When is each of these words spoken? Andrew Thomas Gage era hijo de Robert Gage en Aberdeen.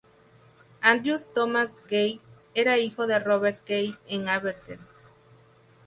Andrew 0.81 1.19
Thomas 1.35 1.75
Gage 1.87 2.21
era 2.55 2.79
hijo 2.79 3.05
de 3.05 3.19
Robert 3.19 3.61
Gage 3.67 3.93
en 4.07 4.27
Aberdeen. 4.29 4.79